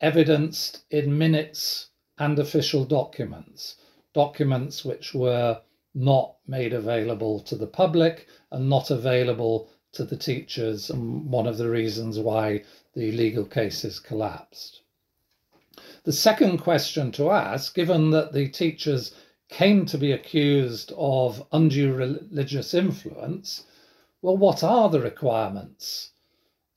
evidenced 0.00 0.84
in 0.90 1.16
minutes 1.16 1.90
and 2.18 2.38
official 2.38 2.84
documents, 2.84 3.76
documents 4.12 4.84
which 4.84 5.14
were 5.14 5.60
not 5.94 6.36
made 6.46 6.72
available 6.72 7.40
to 7.40 7.54
the 7.54 7.66
public 7.66 8.26
and 8.50 8.68
not 8.68 8.90
available 8.90 9.70
to 9.92 10.04
the 10.04 10.16
teachers, 10.16 10.90
and 10.90 11.30
one 11.30 11.46
of 11.46 11.56
the 11.56 11.70
reasons 11.70 12.18
why 12.18 12.64
the 12.94 13.12
legal 13.12 13.44
cases 13.44 14.00
collapsed. 14.00 14.82
The 16.02 16.12
second 16.12 16.58
question 16.58 17.12
to 17.12 17.30
ask, 17.30 17.74
given 17.74 18.10
that 18.10 18.32
the 18.32 18.48
teachers 18.48 19.14
came 19.48 19.86
to 19.86 19.98
be 19.98 20.10
accused 20.10 20.92
of 20.96 21.46
undue 21.52 21.94
religious 21.94 22.74
influence, 22.74 23.64
well, 24.20 24.36
what 24.36 24.64
are 24.64 24.90
the 24.90 25.00
requirements 25.00 26.10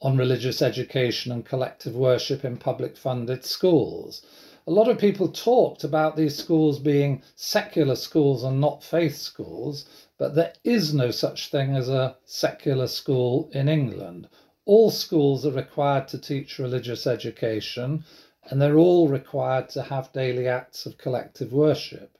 on 0.01 0.17
religious 0.17 0.61
education 0.61 1.31
and 1.31 1.45
collective 1.45 1.95
worship 1.95 2.45
in 2.45 2.57
public 2.57 2.97
funded 2.97 3.43
schools? 3.43 4.21
a 4.67 4.71
lot 4.71 4.89
of 4.89 4.97
people 4.97 5.29
talked 5.29 5.85
about 5.85 6.17
these 6.17 6.35
schools 6.35 6.77
being 6.77 7.23
secular 7.37 7.95
schools 7.95 8.43
and 8.43 8.59
not 8.59 8.83
faith 8.83 9.15
schools, 9.15 9.85
but 10.17 10.35
there 10.35 10.51
is 10.65 10.93
no 10.93 11.09
such 11.09 11.49
thing 11.49 11.73
as 11.73 11.87
a 11.87 12.17
secular 12.25 12.87
school 12.87 13.49
in 13.53 13.69
England. 13.69 14.27
All 14.65 14.91
schools 14.91 15.45
are 15.45 15.51
required 15.51 16.09
to 16.09 16.17
teach 16.17 16.59
religious 16.59 17.07
education, 17.07 18.03
and 18.49 18.61
they're 18.61 18.77
all 18.77 19.07
required 19.07 19.69
to 19.69 19.83
have 19.83 20.11
daily 20.11 20.49
acts 20.49 20.85
of 20.85 20.97
collective 20.97 21.53
worship. 21.53 22.17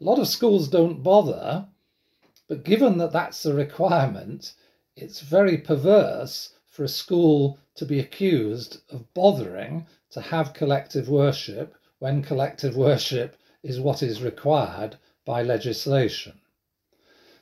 A 0.00 0.04
lot 0.04 0.18
of 0.18 0.26
schools 0.26 0.68
don't 0.68 1.02
bother, 1.02 1.68
but 2.48 2.64
given 2.64 2.96
that 2.96 3.12
that's 3.12 3.42
the 3.42 3.52
requirement, 3.52 4.54
it's 4.96 5.20
very 5.20 5.58
perverse 5.58 6.53
for 6.74 6.82
a 6.82 6.88
school 6.88 7.56
to 7.76 7.86
be 7.86 8.00
accused 8.00 8.78
of 8.90 9.14
bothering 9.14 9.86
to 10.10 10.20
have 10.20 10.52
collective 10.52 11.08
worship 11.08 11.76
when 12.00 12.20
collective 12.20 12.76
worship 12.76 13.36
is 13.62 13.78
what 13.78 14.02
is 14.02 14.20
required 14.20 14.96
by 15.24 15.40
legislation. 15.40 16.32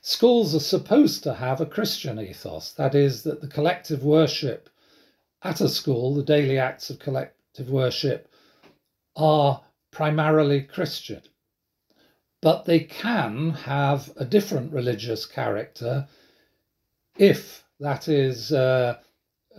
Schools 0.02 0.54
are 0.54 0.60
supposed 0.60 1.22
to 1.22 1.32
have 1.32 1.62
a 1.62 1.66
Christian 1.66 2.20
ethos, 2.20 2.72
that 2.72 2.94
is, 2.94 3.22
that 3.22 3.40
the 3.40 3.48
collective 3.48 4.04
worship 4.04 4.68
at 5.40 5.62
a 5.62 5.68
school, 5.68 6.14
the 6.14 6.22
daily 6.22 6.58
acts 6.58 6.90
of 6.90 6.98
collective 6.98 7.70
worship, 7.70 8.30
are 9.16 9.62
primarily 9.90 10.60
Christian. 10.60 11.22
But 12.42 12.66
they 12.66 12.80
can 12.80 13.50
have 13.50 14.12
a 14.16 14.26
different 14.26 14.74
religious 14.74 15.24
character 15.24 16.06
if 17.16 17.64
that 17.80 18.08
is 18.08 18.52
uh, 18.52 18.98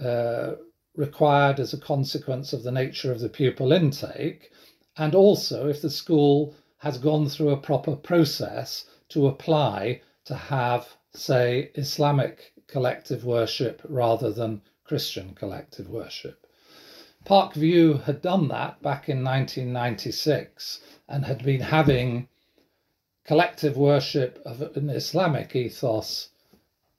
uh, 0.01 0.55
required 0.95 1.59
as 1.59 1.73
a 1.73 1.79
consequence 1.79 2.53
of 2.53 2.63
the 2.63 2.71
nature 2.71 3.11
of 3.11 3.19
the 3.19 3.29
pupil 3.29 3.71
intake, 3.71 4.51
and 4.97 5.15
also 5.15 5.67
if 5.67 5.81
the 5.81 5.89
school 5.89 6.53
has 6.77 6.97
gone 6.97 7.27
through 7.27 7.49
a 7.49 7.57
proper 7.57 7.95
process 7.95 8.85
to 9.09 9.27
apply 9.27 10.01
to 10.25 10.35
have, 10.35 10.95
say, 11.13 11.71
Islamic 11.75 12.53
collective 12.67 13.25
worship 13.25 13.81
rather 13.87 14.31
than 14.31 14.61
Christian 14.83 15.33
collective 15.33 15.89
worship. 15.89 16.45
Park 17.25 17.53
View 17.53 17.93
had 17.93 18.21
done 18.21 18.49
that 18.49 18.81
back 18.81 19.07
in 19.07 19.23
1996 19.23 20.81
and 21.07 21.25
had 21.25 21.43
been 21.43 21.61
having 21.61 22.27
collective 23.23 23.77
worship 23.77 24.41
of 24.45 24.61
an 24.75 24.89
Islamic 24.89 25.55
ethos 25.55 26.29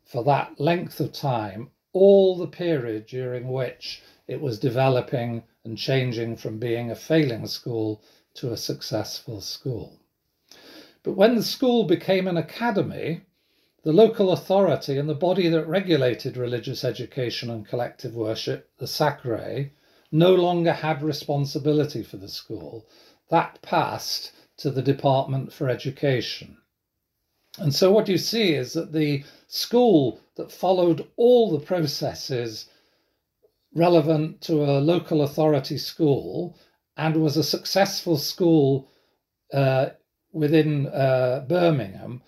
for 0.04 0.24
that 0.24 0.58
length 0.58 1.00
of 1.00 1.12
time 1.12 1.70
all 1.94 2.36
the 2.36 2.46
period 2.46 3.06
during 3.06 3.48
which 3.48 4.02
it 4.28 4.40
was 4.40 4.58
developing 4.58 5.44
and 5.64 5.78
changing 5.78 6.36
from 6.36 6.58
being 6.58 6.90
a 6.90 6.94
failing 6.94 7.46
school 7.46 8.02
to 8.34 8.52
a 8.52 8.56
successful 8.56 9.40
school. 9.40 9.98
But 11.02 11.12
when 11.12 11.36
the 11.36 11.42
school 11.42 11.84
became 11.84 12.26
an 12.26 12.36
academy, 12.36 13.22
the 13.82 13.92
local 13.92 14.32
authority 14.32 14.98
and 14.98 15.08
the 15.08 15.14
body 15.14 15.48
that 15.48 15.66
regulated 15.66 16.36
religious 16.36 16.84
education 16.84 17.50
and 17.50 17.66
collective 17.66 18.14
worship, 18.14 18.70
the 18.78 18.86
SACRE, 18.86 19.70
no 20.10 20.34
longer 20.34 20.72
had 20.72 21.02
responsibility 21.02 22.02
for 22.02 22.16
the 22.16 22.28
school. 22.28 22.86
That 23.28 23.60
passed 23.62 24.32
to 24.58 24.70
the 24.70 24.82
Department 24.82 25.52
for 25.52 25.68
Education. 25.68 26.56
And 27.58 27.74
so 27.74 27.92
what 27.92 28.08
you 28.08 28.18
see 28.18 28.54
is 28.54 28.72
that 28.72 28.92
the 28.92 29.24
school 29.46 30.20
that 30.36 30.50
followed 30.50 31.06
all 31.16 31.50
the 31.50 31.64
processes 31.64 32.66
relevant 33.74 34.40
to 34.42 34.64
a 34.64 34.80
local 34.80 35.22
authority 35.22 35.78
school 35.78 36.56
and 36.96 37.16
was 37.16 37.36
a 37.36 37.44
successful 37.44 38.16
school 38.16 38.88
uh, 39.52 39.90
within 40.32 40.88
uh, 40.88 41.44
Birmingham, 41.48 42.22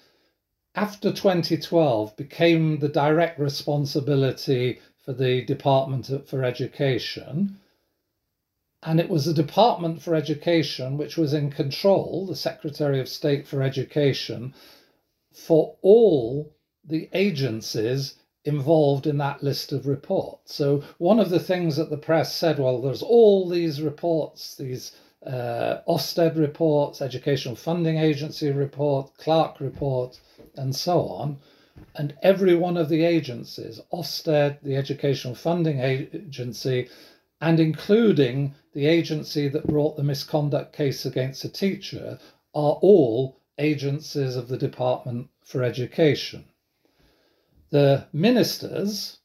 after 0.75 1.13
2012 1.13 2.17
became 2.17 2.79
the 2.79 2.89
direct 2.89 3.39
responsibility 3.39 4.79
for 5.05 5.13
the 5.13 5.43
Department 5.45 6.29
for 6.29 6.45
Education. 6.45 7.59
And 8.83 9.01
it 9.01 9.09
was 9.09 9.25
the 9.25 9.35
Department 9.35 10.03
for 10.03 10.15
Education 10.15 10.99
which 10.99 11.17
was 11.17 11.33
in 11.33 11.51
control, 11.51 12.27
the 12.27 12.37
Secretary 12.37 13.01
of 13.01 13.09
State 13.09 13.47
for 13.49 13.63
Education, 13.63 14.55
for 15.37 15.77
all 15.83 16.57
the 16.83 17.11
agencies 17.13 18.15
involved 18.45 19.07
in 19.07 19.19
that 19.19 19.43
list 19.43 19.71
of 19.73 19.87
reports. 19.87 20.55
So 20.55 20.83
one 20.99 21.19
of 21.19 21.31
the 21.31 21.41
things 21.41 21.77
that 21.77 21.91
the 21.91 21.99
press 21.99 22.35
said, 22.35 22.59
well, 22.59 22.81
there's 22.81 23.03
all 23.03 23.49
these 23.49 23.83
reports, 23.83 24.57
these 24.57 24.93
uh, 25.27 25.81
Ofsted 25.87 26.39
reports, 26.39 27.03
Educational 27.03 27.57
Funding 27.57 27.99
Agency 27.99 28.51
report, 28.51 29.13
Clarke 29.19 29.61
report, 29.61 30.19
and 30.57 30.75
so 30.75 31.01
on. 31.01 31.39
And 31.97 32.17
every 32.23 32.55
one 32.55 32.77
of 32.77 32.89
the 32.89 33.05
agencies, 33.05 33.81
Ofsted, 33.93 34.63
the 34.63 34.77
Educational 34.77 35.35
Funding 35.35 35.81
Agency, 35.81 36.89
and 37.41 37.61
including 37.61 38.55
the 38.73 38.87
agency 38.87 39.49
that 39.49 39.67
brought 39.67 39.97
the 39.97 40.03
misconduct 40.03 40.73
case 40.73 41.05
against 41.05 41.45
a 41.45 41.51
teacher, 41.51 42.19
are 42.55 42.79
all 42.81 43.41
agencies 43.59 44.37
of 44.37 44.49
the 44.49 44.59
Department 44.59 45.29
for 45.45 45.63
Education. 45.63 46.45
The 47.71 48.07
ministers 48.13 49.19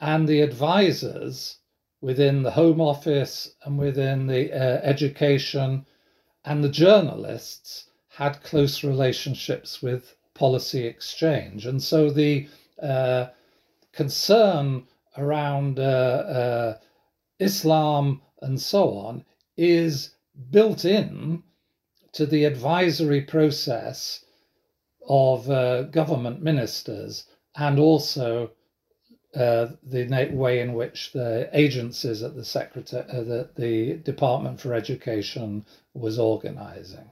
and 0.00 0.28
the 0.28 0.40
advisors 0.40 1.58
within 2.00 2.42
the 2.42 2.50
Home 2.52 2.80
Office 2.80 3.54
and 3.64 3.78
within 3.78 4.26
the 4.26 4.52
uh, 4.52 4.80
education 4.82 5.86
and 6.44 6.62
the 6.62 6.68
journalists 6.68 7.88
had 8.08 8.42
close 8.42 8.84
relationships 8.84 9.82
with 9.82 10.14
policy 10.34 10.86
exchange. 10.86 11.66
And 11.66 11.82
so 11.82 12.10
the 12.10 12.48
uh, 12.82 13.26
concern 13.92 14.86
around 15.16 15.78
uh, 15.78 15.82
uh, 15.82 16.78
Islam 17.38 18.22
and 18.40 18.60
so 18.60 18.96
on 18.96 19.24
is 19.56 20.14
built 20.50 20.84
in 20.84 21.42
to 22.12 22.26
the 22.26 22.44
advisory 22.44 23.20
process 23.20 24.24
of 25.08 25.50
uh, 25.50 25.82
government 25.82 26.42
ministers 26.42 27.24
and 27.56 27.78
also 27.78 28.50
uh, 29.34 29.68
the 29.82 30.28
way 30.32 30.60
in 30.60 30.72
which 30.72 31.12
the 31.12 31.50
agencies 31.52 32.22
at 32.22 32.34
the 32.34 32.44
secretary, 32.44 33.04
uh, 33.10 33.22
the, 33.22 33.48
the 33.56 33.94
Department 33.98 34.60
for 34.60 34.74
Education 34.74 35.64
was 35.94 36.18
organizing. 36.18 37.10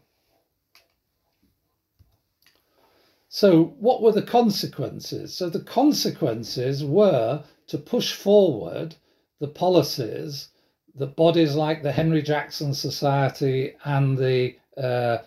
So, 3.29 3.75
what 3.79 4.01
were 4.01 4.13
the 4.13 4.23
consequences? 4.23 5.35
So, 5.35 5.51
the 5.51 5.61
consequences 5.61 6.83
were 6.83 7.45
to 7.67 7.77
push 7.77 8.15
forward 8.15 8.95
the 9.41 9.49
policies 9.49 10.49
that 10.95 11.17
bodies 11.17 11.55
like 11.55 11.83
the 11.83 11.93
Henry 11.93 12.23
Jackson 12.23 12.73
Society 12.73 13.75
and 13.85 14.17
the 14.17 14.57
uh, 14.77 15.19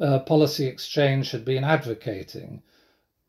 uh, 0.00 0.18
Policy 0.20 0.66
Exchange 0.66 1.30
had 1.30 1.44
been 1.44 1.64
advocating 1.64 2.62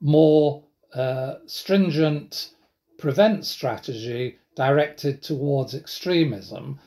more 0.02 0.64
uh, 0.94 1.36
stringent 1.46 2.52
prevent 2.98 3.46
strategy 3.46 4.38
directed 4.56 5.22
towards 5.22 5.74
extremism, 5.74 6.80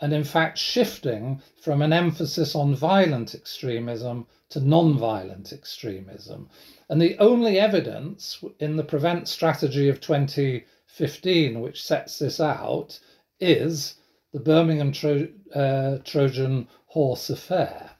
and 0.00 0.12
in 0.12 0.24
fact 0.24 0.56
shifting 0.58 1.42
from 1.60 1.82
an 1.82 1.92
emphasis 1.92 2.54
on 2.54 2.74
violent 2.74 3.34
extremism 3.34 4.26
to 4.50 4.60
non-violent 4.60 5.52
extremism. 5.52 6.48
And 6.88 7.02
the 7.02 7.18
only 7.18 7.58
evidence 7.58 8.42
in 8.60 8.76
the 8.76 8.84
prevent 8.84 9.28
strategy 9.28 9.88
of 9.88 10.00
2015 10.00 11.60
which 11.60 11.82
sets 11.82 12.18
this 12.18 12.40
out 12.40 12.98
is 13.40 13.96
the 14.32 14.40
Birmingham 14.40 14.92
Tro- 14.92 15.28
uh, 15.54 15.98
Trojan 16.04 16.68
horse 16.86 17.30
affair. 17.30 17.90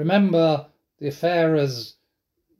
Remember, 0.00 0.70
the 0.98 1.08
affair 1.08 1.56
has 1.56 1.96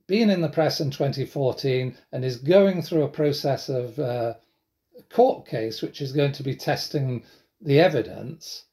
been 0.07 0.29
in 0.29 0.43
the 0.43 0.51
press 0.51 0.79
in 0.79 0.91
2014 0.91 1.97
and 2.13 2.23
is 2.23 2.37
going 2.37 2.83
through 2.83 3.03
a 3.03 3.09
process 3.09 3.71
of 3.71 3.99
uh, 3.99 4.35
court 5.09 5.47
case 5.47 5.81
which 5.81 6.03
is 6.03 6.13
going 6.13 6.33
to 6.33 6.43
be 6.43 6.55
testing 6.55 7.25
the 7.59 7.81
evidence. 7.81 8.67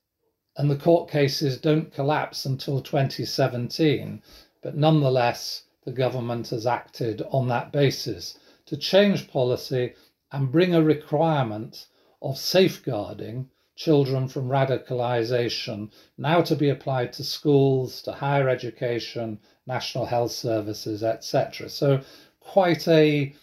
And 0.57 0.69
the 0.69 0.75
court 0.75 1.09
cases 1.09 1.61
don't 1.61 1.93
collapse 1.93 2.45
until 2.45 2.81
2017. 2.81 4.21
But 4.61 4.75
nonetheless, 4.75 5.63
the 5.85 5.93
government 5.93 6.49
has 6.49 6.67
acted 6.67 7.21
on 7.31 7.47
that 7.47 7.71
basis 7.71 8.37
to 8.65 8.75
change 8.75 9.29
policy 9.29 9.93
and 10.33 10.51
bring 10.51 10.75
a 10.75 10.83
requirement 10.83 11.87
of 12.21 12.37
safeguarding 12.37 13.49
children 13.77 14.27
from 14.27 14.49
radicalization 14.49 15.89
now 16.17 16.41
to 16.41 16.55
be 16.55 16.67
applied 16.67 17.13
to 17.13 17.23
schools, 17.23 18.01
to 18.01 18.11
higher 18.11 18.49
education, 18.49 19.39
national 19.67 20.07
health 20.07 20.31
services, 20.31 21.03
etc. 21.03 21.69
So, 21.69 22.01
quite 22.39 22.87
a 22.87 23.33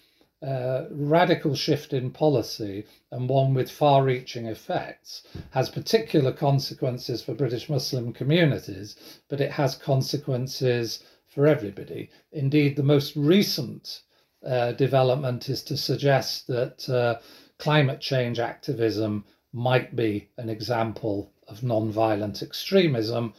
uh, 0.43 0.87
radical 0.91 1.55
shift 1.55 1.93
in 1.93 2.11
policy 2.11 2.85
and 3.13 3.29
one 3.29 3.55
with 3.55 3.71
far 3.71 4.03
reaching 4.03 4.47
effects 4.47 5.23
has 5.51 5.71
particular 5.71 6.33
consequences 6.33 7.23
for 7.23 7.33
British 7.33 7.71
Muslim 7.71 8.13
communities, 8.13 8.97
but 9.29 9.41
it 9.41 9.53
has 9.53 9.77
consequences 9.77 11.05
for 11.29 11.47
everybody. 11.47 12.11
Indeed, 12.33 12.77
the 12.77 12.83
most 12.83 13.15
recent 13.15 14.03
uh, 14.45 14.73
development 14.73 15.49
is 15.49 15.63
to 15.63 15.77
suggest 15.77 16.49
that 16.49 16.89
uh, 16.89 17.21
climate 17.59 18.01
change 18.01 18.39
activism 18.39 19.25
might 19.55 19.95
be 19.95 20.29
an 20.37 20.51
example 20.51 21.31
of 21.47 21.63
non-violent 21.63 22.43
extremism, 22.43 23.33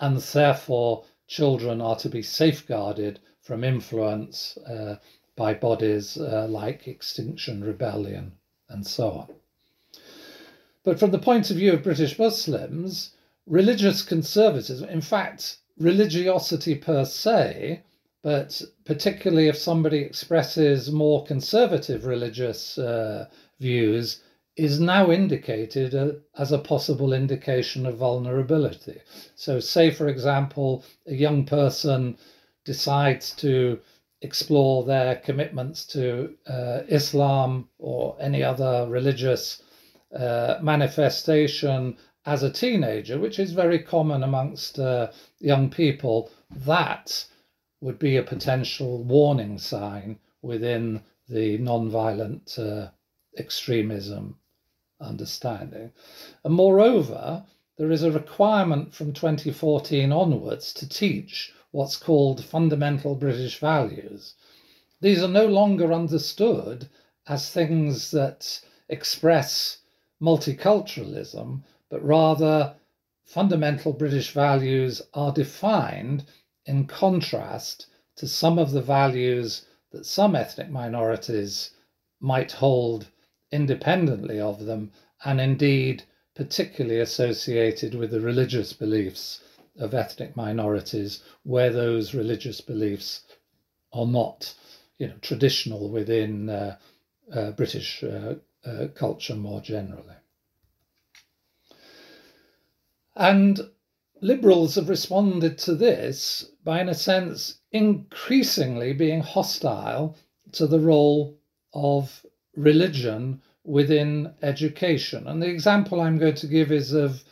and 0.00 0.16
therefore 0.16 1.04
children 1.26 1.80
are 1.82 1.96
to 1.96 2.08
be 2.08 2.22
safeguarded 2.22 3.20
from 3.42 3.62
influence 3.62 4.56
uh, 4.66 4.96
by 5.36 5.52
bodies 5.52 6.16
uh, 6.16 6.46
like 6.48 6.88
Extinction 6.88 7.62
Rebellion 7.62 8.32
and 8.70 8.86
so 8.86 9.10
on. 9.10 9.28
But 10.84 10.98
from 10.98 11.10
the 11.10 11.18
point 11.18 11.50
of 11.50 11.58
view 11.58 11.74
of 11.74 11.82
British 11.82 12.18
Muslims, 12.18 13.10
religious 13.46 14.02
conservatism, 14.02 14.88
in 14.88 15.02
fact, 15.02 15.58
religiosity 15.78 16.74
per 16.76 17.04
se, 17.04 17.82
but 18.22 18.62
particularly 18.84 19.48
if 19.48 19.56
somebody 19.56 19.98
expresses 19.98 20.90
more 20.90 21.24
conservative 21.26 22.06
religious 22.06 22.78
uh, 22.78 23.26
views, 23.60 24.22
is 24.58 24.80
now 24.80 25.08
indicated 25.12 26.20
as 26.36 26.50
a 26.50 26.58
possible 26.58 27.12
indication 27.12 27.86
of 27.86 27.96
vulnerability. 27.96 29.00
So, 29.36 29.60
say, 29.60 29.92
for 29.92 30.08
example, 30.08 30.84
a 31.06 31.14
young 31.14 31.46
person 31.46 32.18
decides 32.64 33.30
to 33.36 33.78
explore 34.20 34.84
their 34.84 35.14
commitments 35.14 35.86
to 35.86 36.34
uh, 36.48 36.80
Islam 36.88 37.68
or 37.78 38.16
any 38.18 38.42
other 38.42 38.88
religious 38.88 39.62
uh, 40.12 40.58
manifestation 40.60 41.96
as 42.26 42.42
a 42.42 42.50
teenager, 42.50 43.16
which 43.16 43.38
is 43.38 43.52
very 43.52 43.78
common 43.78 44.24
amongst 44.24 44.80
uh, 44.80 45.12
young 45.38 45.70
people, 45.70 46.32
that 46.50 47.24
would 47.80 48.00
be 48.00 48.16
a 48.16 48.24
potential 48.24 49.04
warning 49.04 49.56
sign 49.56 50.18
within 50.42 51.00
the 51.28 51.58
non-violent 51.58 52.58
uh, 52.58 52.88
extremism 53.38 54.36
understanding. 55.00 55.92
And 56.44 56.54
moreover, 56.54 57.44
there 57.76 57.90
is 57.90 58.02
a 58.02 58.10
requirement 58.10 58.92
from 58.94 59.12
2014 59.12 60.10
onwards 60.10 60.72
to 60.74 60.88
teach 60.88 61.52
what's 61.70 61.96
called 61.96 62.44
fundamental 62.44 63.14
British 63.14 63.58
values. 63.58 64.34
These 65.00 65.22
are 65.22 65.28
no 65.28 65.46
longer 65.46 65.92
understood 65.92 66.88
as 67.26 67.50
things 67.50 68.10
that 68.10 68.60
express 68.88 69.78
multiculturalism, 70.20 71.62
but 71.88 72.04
rather 72.04 72.74
fundamental 73.24 73.92
British 73.92 74.32
values 74.32 75.02
are 75.14 75.32
defined 75.32 76.24
in 76.66 76.86
contrast 76.86 77.86
to 78.16 78.26
some 78.26 78.58
of 78.58 78.72
the 78.72 78.82
values 78.82 79.66
that 79.92 80.04
some 80.04 80.34
ethnic 80.34 80.70
minorities 80.70 81.70
might 82.20 82.50
hold 82.50 83.06
independently 83.50 84.40
of 84.40 84.66
them, 84.66 84.92
and 85.24 85.40
indeed 85.40 86.04
particularly 86.34 87.00
associated 87.00 87.94
with 87.94 88.10
the 88.10 88.20
religious 88.20 88.72
beliefs 88.72 89.40
of 89.78 89.94
ethnic 89.94 90.36
minorities, 90.36 91.22
where 91.42 91.70
those 91.70 92.14
religious 92.14 92.60
beliefs 92.60 93.22
are 93.92 94.06
not, 94.06 94.54
you 94.98 95.08
know, 95.08 95.16
traditional 95.20 95.88
within 95.88 96.48
uh, 96.48 96.76
uh, 97.32 97.50
British 97.52 98.02
uh, 98.04 98.34
uh 98.64 98.88
culture 98.94 99.34
more 99.34 99.60
generally. 99.60 100.14
And 103.16 103.60
liberals 104.20 104.76
have 104.76 104.88
responded 104.88 105.58
to 105.58 105.74
this 105.74 106.50
by, 106.64 106.80
in 106.80 106.88
a 106.88 106.94
sense, 106.94 107.58
increasingly 107.72 108.92
being 108.92 109.22
hostile 109.22 110.16
to 110.52 110.66
the 110.66 110.80
role 110.80 111.36
of 111.72 112.24
religion 112.58 113.40
within 113.64 114.32
education. 114.42 115.26
And 115.26 115.42
the 115.42 115.48
example 115.48 116.00
I'm 116.00 116.18
going 116.18 116.34
to 116.36 116.46
give 116.46 116.72
is 116.72 116.92
of 116.92 117.22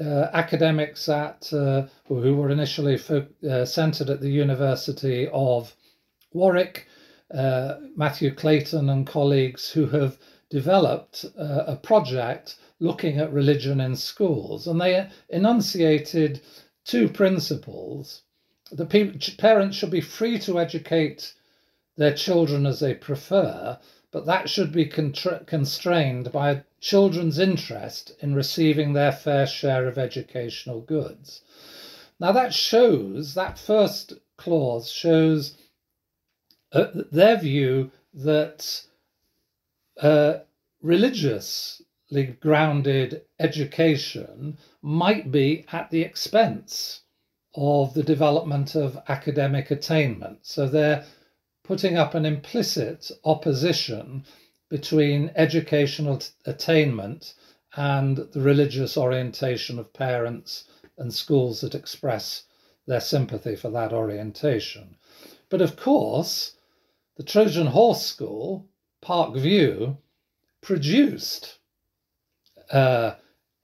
uh, 0.00 0.28
academics 0.32 1.08
at 1.08 1.52
uh, 1.52 1.86
who 2.06 2.34
were 2.34 2.50
initially 2.50 2.96
fo- 2.96 3.26
uh, 3.48 3.64
centered 3.64 4.10
at 4.10 4.20
the 4.20 4.30
University 4.30 5.28
of 5.32 5.74
Warwick, 6.32 6.86
uh, 7.32 7.74
Matthew 7.94 8.34
Clayton 8.34 8.88
and 8.88 9.06
colleagues 9.06 9.70
who 9.70 9.86
have 9.86 10.18
developed 10.50 11.26
uh, 11.38 11.64
a 11.66 11.76
project 11.76 12.56
looking 12.80 13.18
at 13.18 13.32
religion 13.32 13.80
in 13.80 13.94
schools. 13.94 14.66
And 14.66 14.80
they 14.80 15.08
enunciated 15.28 16.40
two 16.84 17.08
principles. 17.08 18.22
The 18.70 18.86
pe- 18.86 19.18
parents 19.36 19.76
should 19.76 19.90
be 19.90 20.00
free 20.00 20.38
to 20.40 20.58
educate 20.58 21.34
their 21.96 22.14
children 22.14 22.66
as 22.66 22.80
they 22.80 22.94
prefer, 22.94 23.78
but 24.12 24.26
that 24.26 24.48
should 24.48 24.70
be 24.72 24.84
constrained 24.84 26.30
by 26.30 26.62
children's 26.80 27.38
interest 27.38 28.12
in 28.20 28.34
receiving 28.34 28.92
their 28.92 29.10
fair 29.10 29.46
share 29.46 29.88
of 29.88 29.96
educational 29.96 30.80
goods. 30.82 31.40
Now, 32.20 32.30
that 32.32 32.52
shows, 32.52 33.34
that 33.34 33.58
first 33.58 34.12
clause 34.36 34.90
shows 34.90 35.56
uh, 36.72 36.86
their 37.10 37.38
view 37.38 37.90
that 38.14 38.82
uh, 40.00 40.40
religiously 40.82 42.36
grounded 42.40 43.22
education 43.40 44.58
might 44.82 45.32
be 45.32 45.64
at 45.72 45.90
the 45.90 46.02
expense 46.02 47.00
of 47.54 47.94
the 47.94 48.02
development 48.02 48.74
of 48.74 48.98
academic 49.08 49.70
attainment. 49.70 50.38
So 50.42 50.66
they're 50.68 51.04
putting 51.64 51.96
up 51.96 52.14
an 52.14 52.26
implicit 52.26 53.10
opposition 53.24 54.24
between 54.68 55.30
educational 55.36 56.20
attainment 56.46 57.34
and 57.76 58.16
the 58.16 58.40
religious 58.40 58.96
orientation 58.96 59.78
of 59.78 59.92
parents 59.92 60.64
and 60.98 61.12
schools 61.12 61.60
that 61.60 61.74
express 61.74 62.44
their 62.86 63.00
sympathy 63.00 63.56
for 63.56 63.70
that 63.70 63.92
orientation. 63.92 64.96
But 65.48 65.60
of 65.60 65.76
course, 65.76 66.56
the 67.16 67.22
Trojan 67.22 67.68
Horse 67.68 68.04
School, 68.04 68.66
Park 69.00 69.36
View, 69.36 69.98
produced 70.60 71.58
uh, 72.70 73.14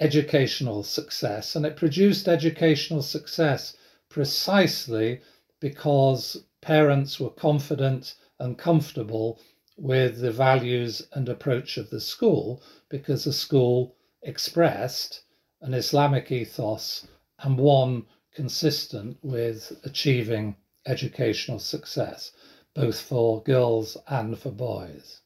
educational 0.00 0.82
success, 0.82 1.56
and 1.56 1.66
it 1.66 1.76
produced 1.76 2.28
educational 2.28 3.02
success 3.02 3.76
precisely 4.08 5.20
because 5.60 6.44
parents 6.60 7.20
were 7.20 7.30
confident 7.30 8.14
and 8.38 8.58
comfortable 8.58 9.40
with 9.76 10.20
the 10.20 10.32
values 10.32 11.06
and 11.12 11.28
approach 11.28 11.76
of 11.76 11.90
the 11.90 12.00
school 12.00 12.62
because 12.88 13.24
the 13.24 13.32
school 13.32 13.94
expressed 14.22 15.22
an 15.60 15.72
Islamic 15.72 16.32
ethos 16.32 17.06
and 17.40 17.56
one 17.58 18.04
consistent 18.34 19.16
with 19.22 19.72
achieving 19.84 20.56
educational 20.86 21.58
success, 21.58 22.32
both 22.74 23.00
for 23.00 23.42
girls 23.42 23.96
and 24.08 24.38
for 24.38 24.50
boys. 24.50 25.20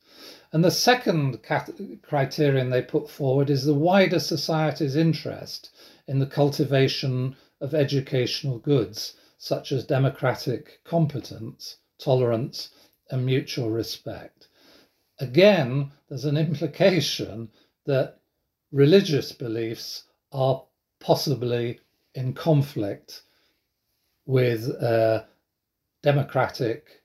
And 0.53 0.63
the 0.63 0.71
second 0.71 1.43
criterion 2.03 2.69
they 2.69 2.83
put 2.83 3.09
forward 3.09 3.49
is 3.49 3.65
the 3.65 3.75
wider 3.75 4.21
society's 4.21 4.97
interest 4.97 5.71
in 6.07 6.19
the 6.19 6.27
cultivation 6.27 7.37
of 7.61 7.75
educational 7.75 8.59
goods, 8.59 9.15
such 9.43 9.73
as 9.73 9.85
democratic 9.85 10.79
competence, 10.85 11.79
tolerance, 11.99 12.71
and 13.11 13.27
mutual 13.27 13.71
respect. 13.71 14.47
Again, 15.19 15.91
there's 16.09 16.27
an 16.27 16.37
implication 16.37 17.51
that 17.85 18.21
religious 18.71 19.33
beliefs 19.33 20.05
are 20.31 20.63
possibly 21.01 21.81
in 22.15 22.33
conflict 22.35 23.23
with 24.27 24.71
uh, 24.81 25.25
democratic 26.05 27.03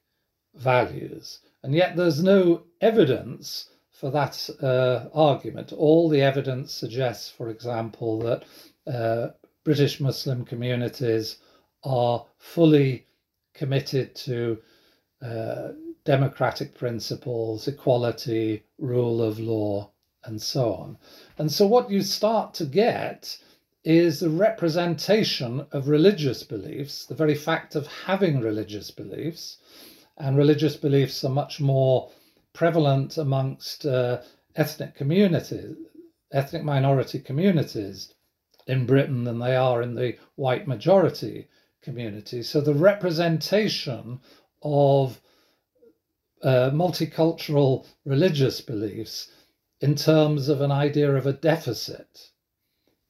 values. 0.53 1.39
And 1.63 1.73
yet 1.73 1.95
there's 1.95 2.21
no 2.21 2.65
evidence 2.81 3.71
for 3.89 4.11
that 4.11 4.47
uh, 4.61 5.09
argument. 5.11 5.73
All 5.73 6.07
the 6.07 6.21
evidence 6.21 6.71
suggests, 6.71 7.31
for 7.31 7.49
example, 7.49 8.19
that 8.19 8.43
uh, 8.85 9.31
British 9.63 9.99
Muslim 9.99 10.45
communities 10.45 11.37
are 11.83 12.25
fully 12.37 13.05
committed 13.53 14.15
to 14.15 14.57
uh, 15.21 15.69
democratic 16.05 16.73
principles, 16.75 17.67
equality, 17.67 18.63
rule 18.77 19.21
of 19.21 19.39
law, 19.39 19.91
and 20.23 20.41
so 20.41 20.73
on. 20.73 20.97
And 21.37 21.51
so, 21.51 21.65
what 21.65 21.89
you 21.89 22.01
start 22.01 22.53
to 22.55 22.65
get 22.65 23.37
is 23.83 24.19
the 24.19 24.29
representation 24.29 25.65
of 25.71 25.87
religious 25.87 26.43
beliefs, 26.43 27.05
the 27.05 27.15
very 27.15 27.35
fact 27.35 27.75
of 27.75 27.87
having 27.87 28.41
religious 28.41 28.91
beliefs. 28.91 29.57
And 30.17 30.37
religious 30.37 30.75
beliefs 30.75 31.23
are 31.23 31.29
much 31.29 31.59
more 31.59 32.11
prevalent 32.53 33.17
amongst 33.17 33.85
uh, 33.85 34.21
ethnic 34.55 34.95
communities, 34.95 35.75
ethnic 36.31 36.63
minority 36.63 37.19
communities 37.19 38.13
in 38.65 38.85
Britain 38.85 39.23
than 39.23 39.39
they 39.39 39.55
are 39.55 39.81
in 39.81 39.95
the 39.95 40.17
white 40.35 40.67
majority 40.67 41.47
community. 41.87 42.43
So 42.43 42.59
the 42.59 42.73
representation 42.73 44.19
of 44.61 45.21
uh, 46.43 46.69
multicultural 46.73 47.85
religious 48.03 48.59
beliefs 48.59 49.31
in 49.79 49.95
terms 49.95 50.49
of 50.49 50.59
an 50.59 50.71
idea 50.71 51.09
of 51.15 51.25
a 51.25 51.39
deficit 51.51 52.31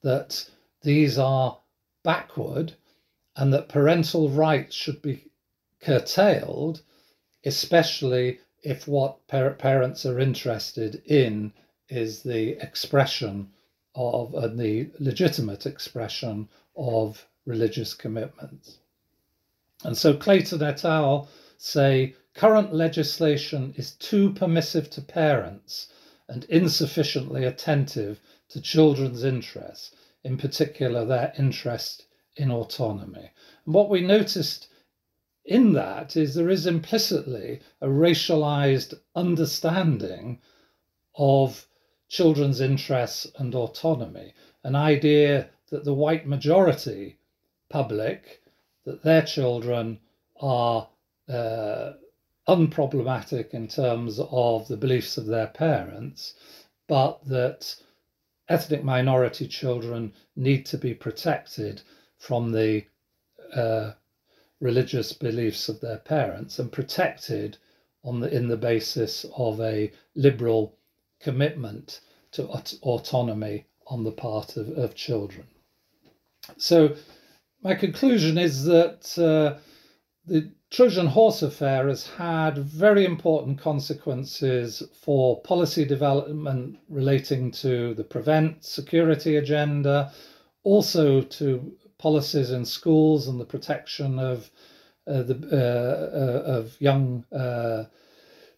that 0.04 0.48
these 0.82 1.18
are 1.18 1.58
backward 2.04 2.74
and 3.34 3.52
that 3.52 3.68
parental 3.68 4.28
rights 4.28 4.76
should 4.76 5.02
be 5.02 5.24
curtailed, 5.80 6.82
especially 7.44 8.38
if 8.62 8.86
what 8.86 9.26
parents 9.26 10.06
are 10.06 10.20
interested 10.20 11.02
in 11.04 11.52
is 11.88 12.22
the 12.22 12.50
expression 12.62 13.50
of 13.96 14.34
and 14.34 14.56
the 14.56 14.88
legitimate 15.00 15.66
expression 15.66 16.48
of 16.76 17.26
religious 17.48 17.94
commitments. 17.94 18.78
And 19.82 19.96
so 19.96 20.14
Clayton 20.14 20.62
et 20.62 20.84
al. 20.84 21.28
say 21.56 22.14
current 22.34 22.74
legislation 22.74 23.72
is 23.76 23.92
too 23.92 24.32
permissive 24.34 24.90
to 24.90 25.00
parents 25.02 25.88
and 26.28 26.44
insufficiently 26.44 27.44
attentive 27.44 28.20
to 28.50 28.60
children's 28.60 29.24
interests 29.24 29.96
in 30.24 30.36
particular 30.36 31.04
their 31.04 31.32
interest 31.38 32.04
in 32.36 32.50
autonomy. 32.50 33.30
And 33.64 33.74
what 33.74 33.88
we 33.88 34.02
noticed 34.02 34.68
in 35.44 35.72
that 35.72 36.16
is 36.16 36.34
there 36.34 36.50
is 36.50 36.66
implicitly 36.66 37.60
a 37.80 37.88
racialized 37.88 38.94
understanding 39.14 40.40
of 41.16 41.66
children's 42.08 42.60
interests 42.60 43.26
and 43.38 43.54
autonomy, 43.54 44.34
an 44.64 44.74
idea 44.74 45.48
that 45.70 45.84
the 45.84 45.94
white 45.94 46.26
majority 46.26 47.17
public, 47.68 48.42
that 48.84 49.02
their 49.02 49.22
children 49.22 49.98
are 50.40 50.88
uh, 51.28 51.92
unproblematic 52.48 53.50
in 53.50 53.68
terms 53.68 54.18
of 54.30 54.66
the 54.68 54.76
beliefs 54.76 55.18
of 55.18 55.26
their 55.26 55.48
parents, 55.48 56.34
but 56.86 57.20
that 57.26 57.74
ethnic 58.48 58.82
minority 58.82 59.46
children 59.46 60.12
need 60.36 60.64
to 60.64 60.78
be 60.78 60.94
protected 60.94 61.82
from 62.18 62.50
the 62.50 62.84
uh, 63.54 63.92
religious 64.60 65.12
beliefs 65.12 65.68
of 65.68 65.80
their 65.80 65.98
parents 65.98 66.58
and 66.58 66.72
protected 66.72 67.56
on 68.04 68.20
the 68.20 68.34
in 68.34 68.48
the 68.48 68.56
basis 68.56 69.26
of 69.36 69.60
a 69.60 69.92
liberal 70.14 70.74
commitment 71.20 72.00
to 72.30 72.46
aut- 72.46 72.78
autonomy 72.82 73.66
on 73.86 74.04
the 74.04 74.12
part 74.12 74.56
of, 74.56 74.68
of 74.78 74.94
children. 74.94 75.46
So 76.56 76.96
my 77.62 77.74
conclusion 77.74 78.38
is 78.38 78.64
that 78.64 79.18
uh, 79.18 79.58
the 80.26 80.52
Trojan 80.70 81.06
horse 81.06 81.42
affair 81.42 81.88
has 81.88 82.06
had 82.06 82.58
very 82.58 83.04
important 83.04 83.58
consequences 83.58 84.82
for 85.02 85.40
policy 85.40 85.84
development 85.84 86.78
relating 86.88 87.50
to 87.52 87.94
the 87.94 88.04
prevent 88.04 88.64
security 88.64 89.36
agenda, 89.36 90.12
also 90.62 91.22
to 91.22 91.72
policies 91.96 92.50
in 92.50 92.64
schools 92.64 93.28
and 93.28 93.40
the 93.40 93.44
protection 93.44 94.18
of 94.18 94.50
uh, 95.06 95.22
the 95.22 95.36
uh, 95.50 96.16
uh, 96.16 96.58
of 96.58 96.80
young 96.80 97.24
uh, 97.32 97.84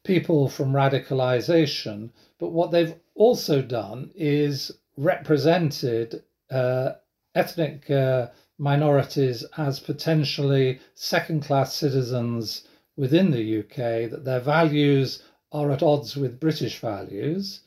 people 0.02 0.48
from 0.48 0.72
radicalization. 0.72 2.10
But 2.38 2.50
what 2.50 2.72
they've 2.72 2.94
also 3.14 3.62
done 3.62 4.10
is 4.16 4.72
represented 4.96 6.24
uh, 6.50 6.92
ethnic 7.34 7.88
uh, 7.88 8.26
minorities 8.60 9.42
as 9.56 9.80
potentially 9.80 10.78
second 10.94 11.42
class 11.42 11.74
citizens 11.74 12.68
within 12.94 13.30
the 13.30 13.60
UK, 13.60 14.10
that 14.10 14.24
their 14.24 14.40
values 14.40 15.22
are 15.50 15.70
at 15.72 15.82
odds 15.82 16.14
with 16.14 16.38
British 16.38 16.78
values, 16.78 17.60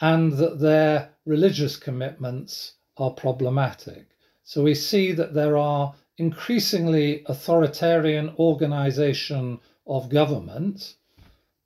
and 0.00 0.32
that 0.32 0.58
their 0.58 1.10
religious 1.24 1.76
commitments 1.76 2.72
are 2.96 3.12
problematic. 3.12 4.06
So 4.42 4.64
we 4.64 4.74
see 4.74 5.12
that 5.12 5.32
there 5.32 5.56
are 5.56 5.94
increasingly 6.18 7.22
authoritarian 7.26 8.34
organization 8.38 9.60
of 9.86 10.08
government, 10.08 10.96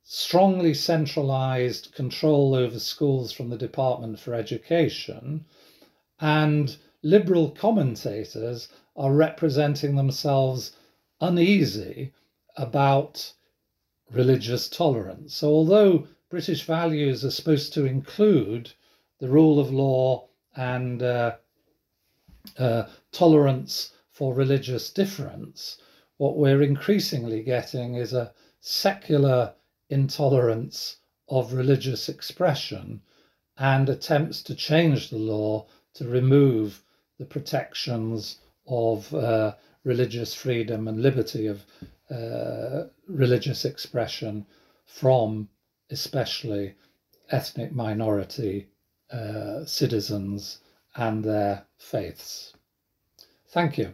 strongly 0.03 0.73
centralized 0.73 1.93
control 1.95 2.53
over 2.53 2.79
schools 2.79 3.31
from 3.31 3.49
the 3.49 3.57
Department 3.57 4.19
for 4.19 4.35
Education, 4.35 5.45
and 6.19 6.77
liberal 7.01 7.51
commentators 7.51 8.67
are 8.95 9.13
representing 9.13 9.95
themselves 9.95 10.75
uneasy 11.21 12.13
about 12.57 13.33
religious 14.11 14.67
tolerance. 14.67 15.33
So, 15.35 15.49
although 15.49 16.07
British 16.29 16.63
values 16.63 17.23
are 17.23 17.31
supposed 17.31 17.73
to 17.73 17.85
include 17.85 18.73
the 19.19 19.29
rule 19.29 19.59
of 19.59 19.71
law 19.71 20.27
and 20.55 21.01
uh, 21.01 21.35
uh, 22.57 22.83
tolerance 23.11 23.93
for 24.11 24.33
religious 24.33 24.91
difference, 24.91 25.77
what 26.17 26.37
we're 26.37 26.61
increasingly 26.61 27.41
getting 27.43 27.95
is 27.95 28.13
a 28.13 28.33
secular 28.59 29.53
intolerance 29.89 30.97
of 31.29 31.53
religious 31.53 32.09
expression 32.09 33.01
and 33.57 33.87
attempts 33.87 34.43
to 34.43 34.55
change 34.55 35.09
the 35.09 35.17
law 35.17 35.65
to 35.93 36.07
remove 36.07 36.83
the 37.19 37.25
protections 37.25 38.39
of 38.67 39.13
uh, 39.13 39.53
religious 39.83 40.33
freedom 40.33 40.87
and 40.87 41.01
liberty 41.01 41.47
of 41.47 41.65
uh, 42.09 42.85
religious 43.07 43.65
expression 43.65 44.45
from 44.85 45.47
especially 45.91 46.75
ethnic 47.29 47.71
minority 47.71 48.67
uh, 49.11 49.63
citizens 49.65 50.59
and 50.95 51.23
their 51.23 51.65
faiths. 51.77 52.53
Thank 53.49 53.77
you. 53.77 53.93